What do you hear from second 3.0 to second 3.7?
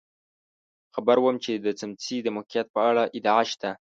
ادعا شته.